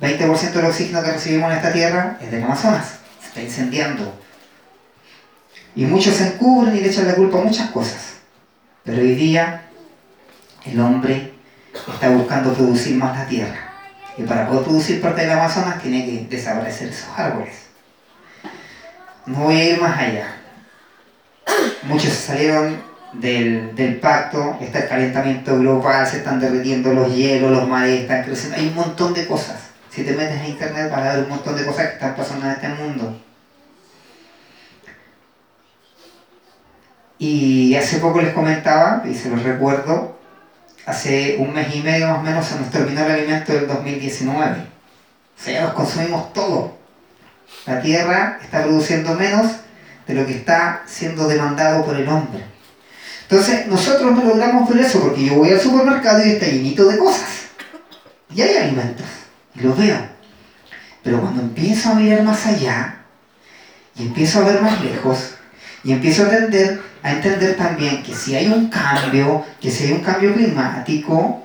[0.00, 2.98] 20% del oxígeno que recibimos en esta tierra es del Amazonas.
[3.20, 4.14] Se está incendiando.
[5.74, 8.14] Y muchos se encubren y le echan la culpa a muchas cosas.
[8.84, 9.62] Pero hoy día
[10.64, 11.34] el hombre
[11.92, 13.72] está buscando producir más la tierra.
[14.16, 17.54] Y para poder producir parte del Amazonas tiene que desaparecer esos árboles.
[19.26, 20.36] No voy a ir más allá.
[21.82, 22.82] Muchos salieron
[23.12, 28.24] del, del, pacto, está el calentamiento global, se están derritiendo los hielos, los mares están
[28.24, 29.67] creciendo, hay un montón de cosas.
[29.98, 32.46] Si te metes en internet vas a ver un montón de cosas que están pasando
[32.46, 33.20] en este mundo.
[37.18, 40.16] Y hace poco les comentaba, y se los recuerdo,
[40.86, 44.60] hace un mes y medio más o menos se nos terminó el alimento del 2019.
[45.36, 46.78] O sea, ya nos consumimos todo.
[47.66, 49.50] La tierra está produciendo menos
[50.06, 52.44] de lo que está siendo demandado por el hombre.
[53.22, 56.98] Entonces, nosotros no logramos ver eso porque yo voy al supermercado y está llenito de
[56.98, 57.48] cosas.
[58.32, 59.17] Y hay alimentos.
[59.58, 59.98] Y los veo.
[61.02, 63.02] Pero cuando empiezo a mirar más allá
[63.96, 65.34] y empiezo a ver más lejos
[65.84, 69.92] y empiezo a entender a entender también que si hay un cambio, que si hay
[69.92, 71.44] un cambio climático,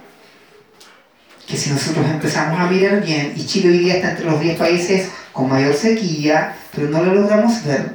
[1.48, 4.58] que si nosotros empezamos a mirar bien, y Chile hoy día está entre los 10
[4.58, 7.94] países con mayor sequía, pero no lo logramos ver,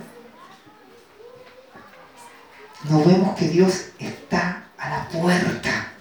[2.88, 5.92] nos vemos que Dios está a la puerta,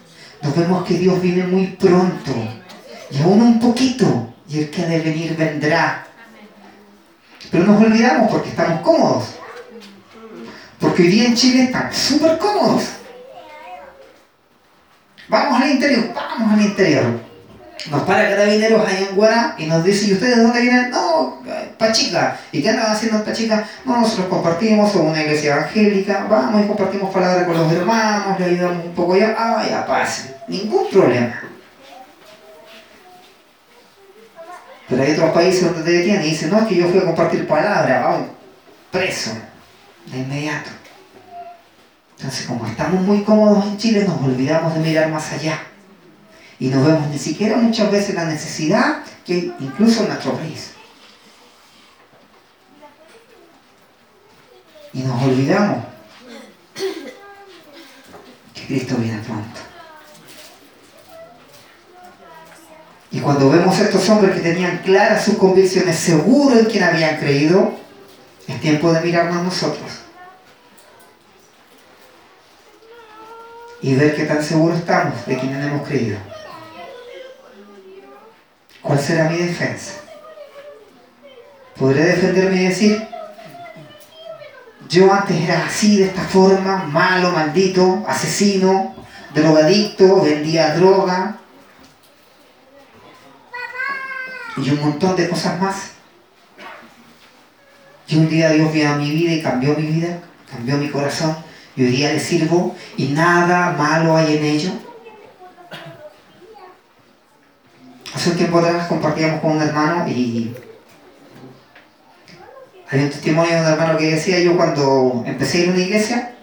[0.42, 2.34] nos vemos que Dios viene muy pronto,
[3.12, 6.06] y aún un poquito, y el que ha de venir vendrá.
[7.52, 9.26] Pero nos olvidamos porque estamos cómodos.
[10.80, 12.84] Porque hoy día en Chile están súper cómodos.
[15.30, 17.28] Vamos al interior, vamos al interior.
[17.92, 20.90] Nos para carabineros ahí en Guará y nos dice, ¿y ustedes de dónde vienen?
[20.90, 21.42] No,
[21.78, 22.38] Pachica.
[22.52, 23.66] ¿Y qué andan haciendo en Pachica?
[23.86, 28.46] No, nosotros compartimos, somos una iglesia evangélica, vamos y compartimos palabras con los hermanos, le
[28.46, 30.36] ayudamos un poco ya, ah, ya pase.
[30.48, 31.47] Ningún problema.
[34.88, 37.06] Pero hay otros países donde te detienen y dicen, no, es que yo fui a
[37.06, 38.28] compartir palabras, vamos,
[38.92, 39.32] preso
[40.06, 40.70] de inmediato.
[42.18, 45.62] Entonces, como estamos muy cómodos en Chile, nos olvidamos de mirar más allá.
[46.60, 50.72] Y no vemos ni siquiera muchas veces la necesidad que incluso en nuestro país.
[54.94, 55.84] Y nos olvidamos
[58.56, 59.67] que Cristo viene pronto.
[63.12, 67.18] Y cuando vemos a estos hombres que tenían claras sus convicciones, seguros en quien habían
[67.18, 67.74] creído,
[68.48, 70.02] es tiempo de mirarnos nosotros.
[73.82, 76.18] Y ver qué tan seguros estamos de quienes hemos creído.
[78.82, 79.94] ¿Cuál será mi defensa?
[81.78, 83.08] ¿Podré defenderme y decir,
[84.90, 88.96] yo antes era así, de esta forma, malo, maldito, asesino,
[89.34, 91.38] drogadicto, vendía droga
[94.58, 95.92] y un montón de cosas más?
[98.08, 101.36] Y un día Dios vino a mi vida y cambió mi vida, cambió mi corazón.
[101.76, 104.72] Y hoy día le sirvo y nada malo hay en ello.
[108.14, 110.56] Hace un tiempo atrás compartíamos con un hermano y
[112.90, 115.82] hay un testimonio de un hermano que decía yo cuando empecé a ir a una
[115.82, 116.34] iglesia,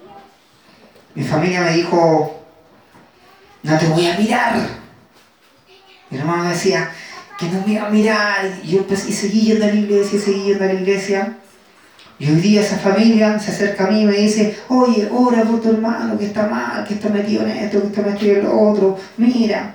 [1.15, 2.45] mi familia me dijo,
[3.63, 4.55] no te voy a mirar.
[6.11, 6.93] Mi hermano decía,
[7.39, 8.61] que no me iba a mirar.
[8.63, 11.39] Y yo empecé, y seguí yendo a la iglesia, seguí yendo a la iglesia.
[12.19, 15.61] Y hoy día esa familia se acerca a mí y me dice, oye, ora por
[15.61, 18.61] tu hermano que está mal, que está metido en esto, que está metido en lo
[18.61, 19.75] otro, mira.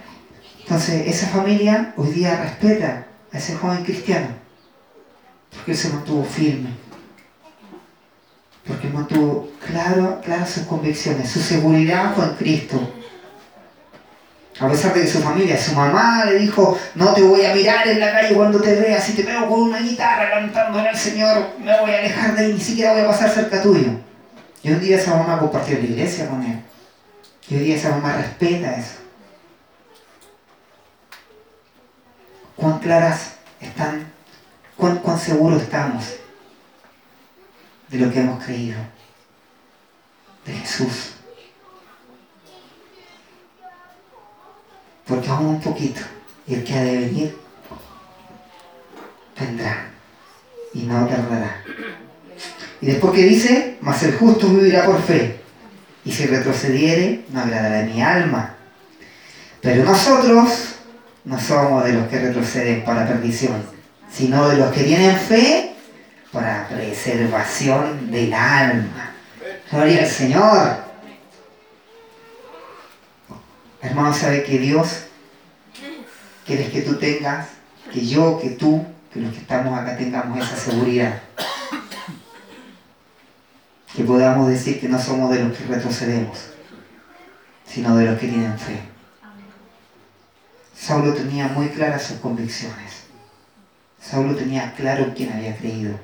[0.62, 4.28] Entonces esa familia hoy día respeta a ese joven cristiano,
[5.54, 6.70] porque él se mantuvo firme,
[8.66, 12.94] porque mantuvo claro, claras sus convicciones, su seguridad fue en Cristo.
[14.60, 17.88] A pesar de que su familia, su mamá le dijo, no te voy a mirar
[17.88, 21.52] en la calle cuando te vea, si te veo con una guitarra cantándole al Señor,
[21.60, 23.92] me voy a alejar de él, ni siquiera voy a pasar cerca tuyo.
[24.62, 26.62] Y un día esa mamá compartió la iglesia con él.
[27.48, 29.00] Y hoy día esa mamá respeta eso.
[32.60, 34.12] cuán claras están,
[34.76, 36.04] cuán, cuán seguros estamos
[37.88, 38.80] de lo que hemos creído,
[40.46, 41.14] de Jesús.
[45.10, 46.02] Porque aún un poquito,
[46.48, 47.38] y el que ha de venir,
[49.40, 49.90] vendrá
[50.74, 51.64] y no tardará.
[52.80, 55.42] Y después que dice, mas el justo vivirá por fe,
[56.06, 58.56] y si retrocediere, no agradará mi alma.
[59.62, 60.76] Pero nosotros
[61.26, 63.64] no somos de los que retroceden para perdición,
[64.12, 65.76] sino de los que tienen fe
[66.32, 69.12] para preservación del alma.
[69.72, 70.89] Gloria al Señor.
[73.82, 75.06] Hermano, sabe que Dios
[76.46, 77.48] quiere que tú tengas,
[77.94, 81.22] que yo, que tú, que los que estamos acá tengamos esa seguridad.
[83.96, 86.38] Que podamos decir que no somos de los que retrocedemos,
[87.66, 88.82] sino de los que tienen fe.
[90.76, 93.04] Saulo tenía muy claras sus convicciones.
[94.02, 96.00] Saulo tenía claro quién había creído.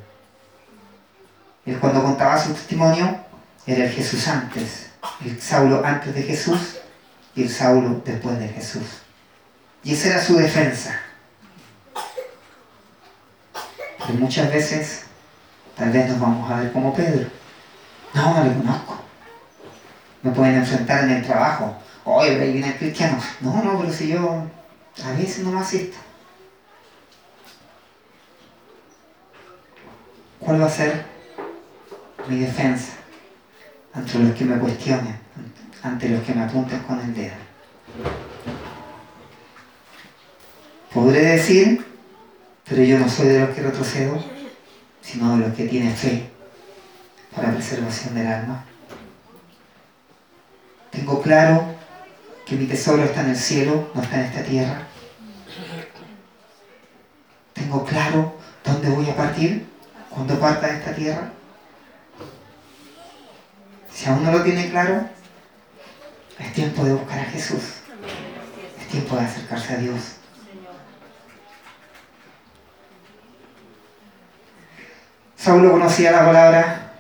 [1.65, 3.17] Él cuando contaba su testimonio
[3.65, 4.89] era el Jesús antes,
[5.25, 6.77] el Saulo antes de Jesús
[7.35, 9.01] y el Saulo después de Jesús.
[9.83, 10.99] Y esa era su defensa.
[13.99, 15.03] Pero muchas veces
[15.75, 17.29] tal vez nos vamos a ver como Pedro.
[18.13, 18.99] No, no le conozco.
[20.23, 21.75] Me pueden enfrentar en el trabajo.
[22.05, 23.17] Oye, ahí viene el cristiano.
[23.41, 24.43] No, no, pero si yo
[25.03, 25.97] a veces no me asisto.
[30.39, 31.05] ¿Cuál va a ser
[32.27, 32.93] mi defensa
[33.93, 35.17] ante los que me cuestionen,
[35.85, 37.35] ante los que me apunten con el dedo?
[40.91, 41.85] Podré decir,
[42.67, 44.23] pero yo no soy de los que retrocedo,
[45.01, 46.29] sino de los que tienen fe
[47.35, 48.65] para preservación del alma.
[50.89, 51.75] Tengo claro
[52.45, 54.87] que mi tesoro está en el cielo, no está en esta tierra.
[57.53, 59.67] Tengo claro dónde voy a partir
[60.09, 61.31] cuando parta de esta tierra.
[63.91, 65.14] Si aún no lo tiene claro,
[66.39, 67.61] es tiempo de buscar a Jesús.
[68.79, 70.17] Es tiempo de acercarse a Dios.
[75.35, 76.93] Saulo conocía la palabra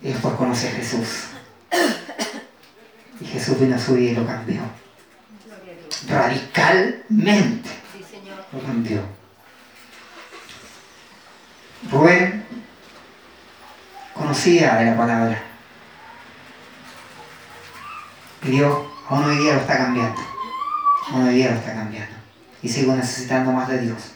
[0.00, 1.26] y después conoció a Jesús.
[3.20, 4.62] Y Jesús vino a su vida y lo cambió.
[6.08, 7.68] Radicalmente
[8.52, 9.02] lo cambió.
[11.90, 12.44] Rubén
[14.14, 15.49] conocía la palabra.
[18.42, 18.74] Y Dios
[19.08, 20.20] aún hoy día lo está cambiando.
[21.10, 22.16] Aún hoy día lo está cambiando.
[22.62, 24.12] Y sigo necesitando más de Dios.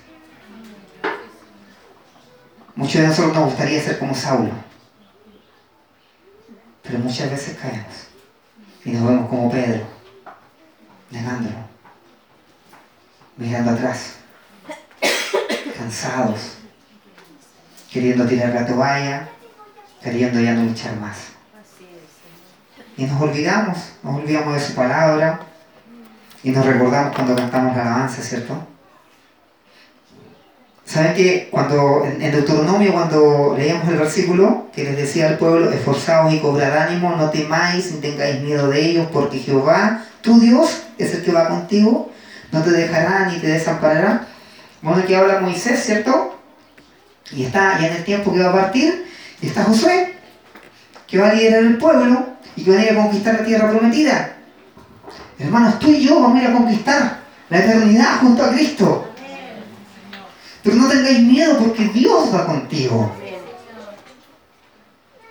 [2.76, 4.50] Muchos de nosotros nos gustaría ser como Saulo.
[6.82, 8.08] Pero muchas veces caemos.
[8.84, 9.87] Y nos vemos como Pedro,
[11.10, 11.56] negándolo,
[13.38, 14.16] mirando atrás,
[15.78, 16.58] cansados,
[17.90, 19.28] queriendo tirar la toalla,
[20.02, 21.34] queriendo ya no luchar más.
[22.96, 25.40] Y nos olvidamos, nos olvidamos de su palabra
[26.42, 28.54] y nos recordamos cuando cantamos la alabanza, ¿cierto?
[30.85, 36.33] ¿Saben que cuando en Deuteronomio, cuando leíamos el versículo que les decía al pueblo, esforzaos
[36.33, 41.14] y cobrad ánimo, no temáis ni tengáis miedo de ellos, porque Jehová, tu Dios, es
[41.14, 42.12] el que va contigo,
[42.52, 44.26] no te dejará ni te desamparará?
[44.83, 46.38] Bueno, aquí habla Moisés, ¿cierto?
[47.33, 49.07] Y está ya en el tiempo que va a partir,
[49.40, 50.14] y está Josué,
[51.07, 53.70] que va a liderar el pueblo y que va a ir a conquistar la tierra
[53.70, 54.37] prometida.
[55.38, 59.11] Hermanos, tú y yo vamos a ir a conquistar la eternidad junto a Cristo.
[60.62, 63.12] Pero no tengáis miedo porque Dios va contigo.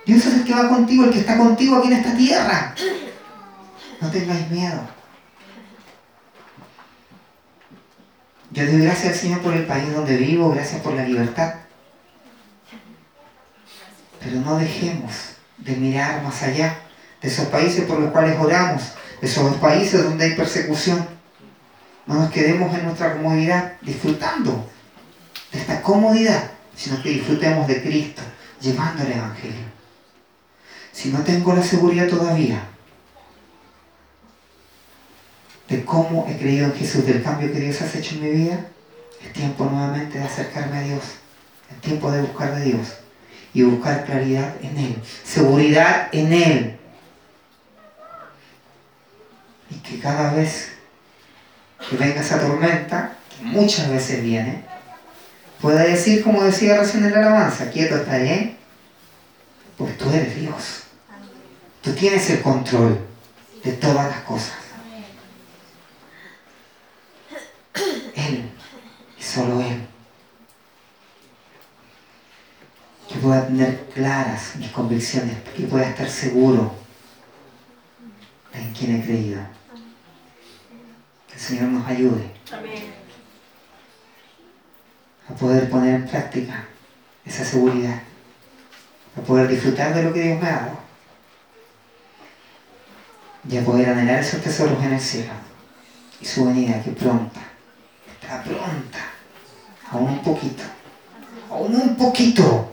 [0.06, 2.74] Dios es el que va contigo, el que está contigo aquí en esta tierra.
[4.00, 4.80] No tengáis miedo.
[8.50, 11.54] Yo doy gracias al Señor por el país donde vivo, gracias por la libertad.
[14.20, 15.12] Pero no dejemos
[15.58, 16.83] de mirar más allá
[17.24, 18.82] esos países por los cuales oramos,
[19.20, 21.06] esos países donde hay persecución.
[22.06, 24.68] No nos quedemos en nuestra comodidad disfrutando
[25.50, 28.22] de esta comodidad, sino que disfrutemos de Cristo,
[28.60, 29.74] llevando el Evangelio.
[30.92, 32.62] Si no tengo la seguridad todavía
[35.68, 38.66] de cómo he creído en Jesús, del cambio que Dios ha hecho en mi vida,
[39.24, 41.02] es tiempo nuevamente de acercarme a Dios,
[41.70, 42.88] es tiempo de buscar de Dios
[43.54, 46.78] y buscar claridad en Él, seguridad en Él.
[49.74, 50.72] Y que cada vez
[51.88, 54.64] que venga esa tormenta, que muchas veces viene,
[55.60, 58.56] pueda decir, como decía recién en la alabanza, quieto estaré,
[59.76, 60.82] pues tú eres Dios.
[61.82, 62.98] Tú tienes el control
[63.62, 64.54] de todas las cosas.
[68.14, 68.50] Él
[69.18, 69.86] es Solo Él.
[73.08, 76.74] Que pueda tener claras mis convicciones, que pueda estar seguro
[78.54, 79.40] en quien he creído.
[81.44, 82.24] Señor nos ayude
[85.28, 86.64] a poder poner en práctica
[87.22, 88.00] esa seguridad,
[89.14, 90.78] a poder disfrutar de lo que Dios me ha dado
[93.46, 95.34] y a poder anhelar esos tesoros en el cielo
[96.18, 97.40] y su venida que pronta,
[98.08, 99.00] está pronta,
[99.90, 100.62] aún un poquito,
[101.50, 102.72] aún un poquito,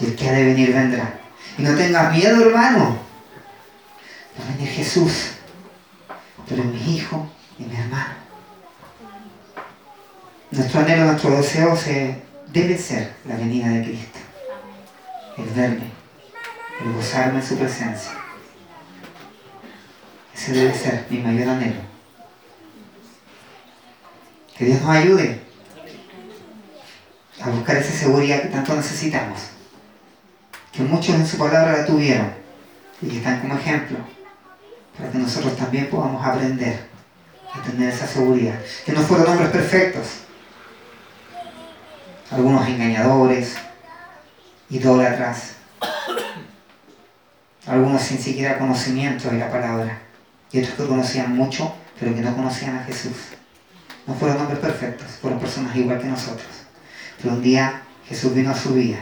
[0.00, 1.20] y el que ha de venir vendrá.
[1.58, 2.96] Y no tengas miedo, hermano,
[4.38, 5.32] va a venir Jesús,
[6.48, 7.28] pero mi hijo
[7.60, 8.14] y mi hermano.
[10.50, 12.16] Nuestro anhelo, nuestro deseo se,
[12.48, 14.18] debe ser la venida de Cristo,
[15.36, 15.90] el verme,
[16.84, 18.12] el gozarme en su presencia.
[20.34, 21.80] Ese debe ser mi mayor anhelo.
[24.56, 25.40] Que Dios nos ayude
[27.40, 29.40] a buscar esa seguridad que tanto necesitamos.
[30.72, 32.32] Que muchos en su palabra la tuvieron
[33.02, 33.98] y que están como ejemplo
[34.96, 36.89] para que nosotros también podamos aprender
[37.54, 38.58] a tener esa seguridad.
[38.84, 40.06] Que no fueron hombres perfectos,
[42.30, 43.56] algunos engañadores,
[44.68, 45.54] idólatras,
[47.66, 49.98] algunos sin siquiera conocimiento de la palabra
[50.52, 53.16] y otros que conocían mucho, pero que no conocían a Jesús.
[54.06, 56.48] No fueron hombres perfectos, fueron personas igual que nosotros.
[57.20, 58.98] Pero un día Jesús vino a su vida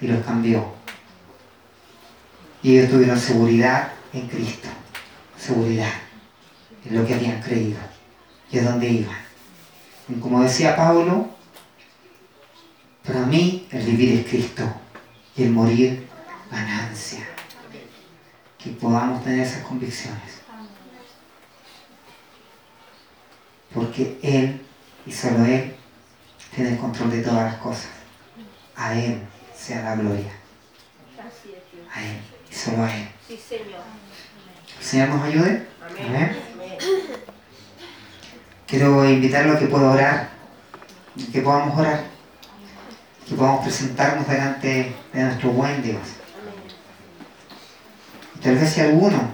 [0.00, 0.72] y los cambió.
[2.62, 4.68] Y ellos tuvieron seguridad en Cristo,
[5.38, 5.90] seguridad
[6.84, 7.78] en lo que habían creído
[8.50, 9.16] y a dónde iban.
[10.08, 11.28] Y como decía Pablo,
[13.06, 14.64] para mí el vivir es Cristo
[15.36, 16.06] y el morir
[16.50, 17.26] ganancia.
[18.58, 20.40] Que podamos tener esas convicciones.
[23.74, 24.60] porque Él
[25.06, 25.74] y solo Él
[26.54, 27.90] tiene el control de todas las cosas.
[28.76, 29.20] A Él
[29.56, 30.32] sea la gloria.
[31.92, 32.18] A Él
[32.50, 33.08] y solo a Él.
[33.26, 33.82] Sí, Señor.
[34.78, 35.66] El Señor nos ayude.
[36.06, 36.49] Amén.
[38.70, 40.28] Quiero invitarlo a que pueda orar,
[41.32, 42.04] que podamos orar,
[43.28, 45.98] que podamos presentarnos delante de nuestro buen Dios.
[48.36, 49.32] Y tal vez si alguno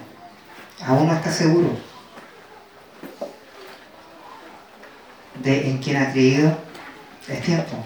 [0.87, 1.76] aún no está seguro,
[5.43, 6.57] de en quien ha creído,
[7.28, 7.76] es tiempo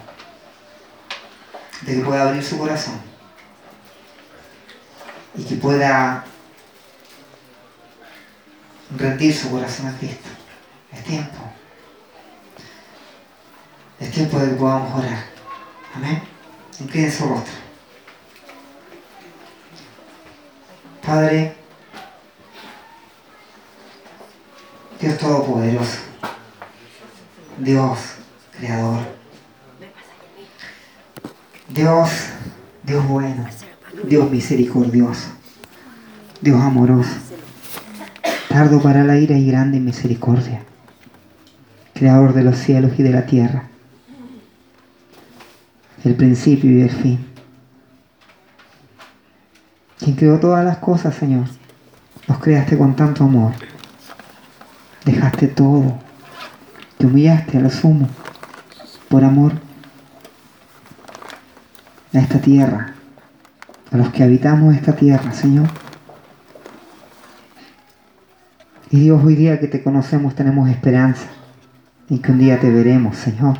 [1.80, 3.00] de que pueda abrir su corazón
[5.34, 6.24] y que pueda
[8.96, 10.29] rendir su corazón a Cristo.
[10.92, 11.38] Es tiempo.
[13.98, 15.24] Es tiempo de que podamos orar.
[15.94, 16.22] Amén.
[16.80, 17.52] Inclinen su rostro.
[21.04, 21.54] Padre,
[25.00, 25.98] Dios Todopoderoso.
[27.58, 27.98] Dios
[28.58, 29.20] creador.
[31.68, 32.10] Dios,
[32.82, 33.46] Dios bueno,
[34.04, 35.28] Dios misericordioso,
[36.40, 37.10] Dios amoroso,
[38.48, 40.64] tardo para la ira y grande misericordia,
[42.00, 43.64] creador de los cielos y de la tierra,
[46.02, 47.26] el principio y el fin.
[49.98, 51.44] Quien creó todas las cosas, Señor,
[52.26, 53.52] los creaste con tanto amor,
[55.04, 55.98] dejaste todo
[56.96, 58.08] te humillaste a lo sumo
[59.10, 59.52] por amor
[62.14, 62.94] a esta tierra,
[63.92, 65.68] a los que habitamos esta tierra, Señor.
[68.90, 71.26] Y Dios, hoy día que te conocemos tenemos esperanza
[72.10, 73.56] y que un día te veremos, Señor.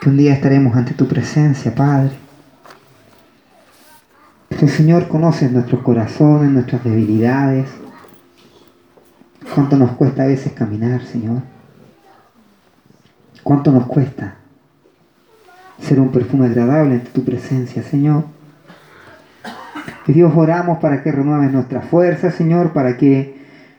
[0.00, 2.12] Que un día estaremos ante tu presencia, Padre.
[4.48, 7.68] Que Señor conoces nuestros corazones, nuestras debilidades.
[9.54, 11.42] Cuánto nos cuesta a veces caminar, Señor.
[13.42, 14.36] ¿Cuánto nos cuesta
[15.82, 18.24] ser un perfume agradable ante tu presencia, Señor?
[20.04, 23.35] Que Dios oramos para que renueves nuestra fuerza, Señor, para que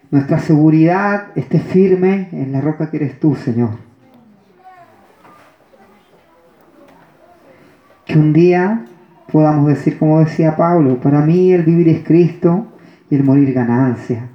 [0.09, 3.71] nuestra seguridad esté firme en la roca que eres tú, Señor.
[8.05, 8.85] Que un día
[9.31, 12.67] podamos decir, como decía Pablo, para mí el vivir es Cristo
[13.09, 14.29] y el morir ganancia.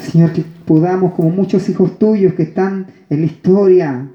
[0.00, 4.08] Señor, que podamos, como muchos hijos tuyos que están en la historia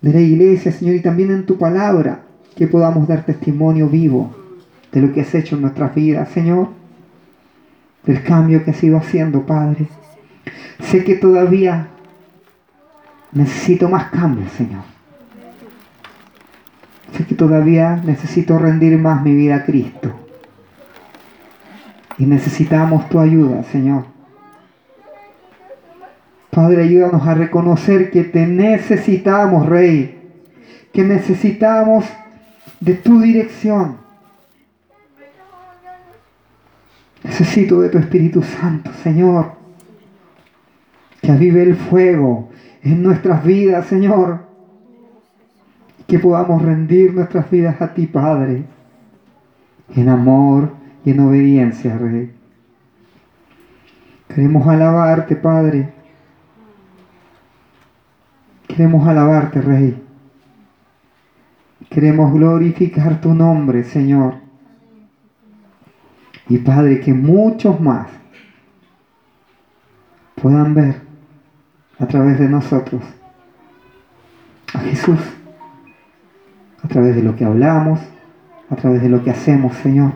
[0.00, 2.22] de la iglesia, Señor, y también en tu palabra,
[2.56, 4.34] que podamos dar testimonio vivo
[4.90, 6.77] de lo que has hecho en nuestras vidas, Señor,
[8.08, 9.86] del cambio que has ido haciendo, Padre.
[10.80, 11.86] Sé que todavía
[13.30, 14.82] necesito más cambio, Señor.
[17.16, 20.12] Sé que todavía necesito rendir más mi vida a Cristo.
[22.18, 24.18] Y necesitamos tu ayuda, Señor
[26.58, 30.18] Padre, ayúdanos a reconocer que te necesitamos, Rey,
[30.92, 32.04] que necesitamos
[32.80, 33.98] de tu dirección.
[37.24, 39.52] Necesito de tu Espíritu Santo, Señor,
[41.20, 42.48] que avive el fuego
[42.82, 44.46] en nuestras vidas, Señor,
[46.06, 48.64] que podamos rendir nuestras vidas a ti, Padre,
[49.94, 50.70] en amor
[51.04, 52.32] y en obediencia, Rey.
[54.28, 55.92] Queremos alabarte, Padre.
[58.68, 60.02] Queremos alabarte, Rey.
[61.90, 64.47] Queremos glorificar tu nombre, Señor.
[66.48, 68.08] Y Padre, que muchos más
[70.40, 70.96] puedan ver
[71.98, 73.02] a través de nosotros
[74.72, 75.18] a Jesús,
[76.82, 78.00] a través de lo que hablamos,
[78.70, 80.12] a través de lo que hacemos, Señor.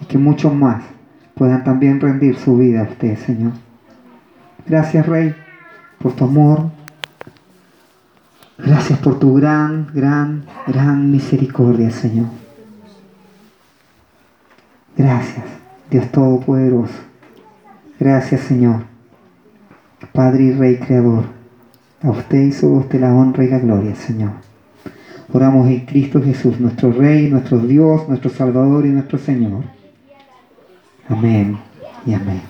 [0.00, 0.82] Y que muchos más
[1.34, 3.52] puedan también rendir su vida a usted, Señor.
[4.66, 5.34] Gracias, Rey,
[5.98, 6.70] por tu amor.
[8.58, 12.26] Gracias por tu gran, gran, gran misericordia, Señor.
[14.98, 15.44] Gracias,
[15.90, 16.92] Dios Todopoderoso.
[18.00, 18.82] Gracias, Señor.
[20.12, 21.24] Padre y Rey Creador.
[22.02, 24.32] A usted y solo usted la honra y la gloria, Señor.
[25.32, 29.62] Oramos en Cristo Jesús, nuestro Rey, nuestro Dios, nuestro Salvador y nuestro Señor.
[31.08, 31.58] Amén
[32.04, 32.42] y amén.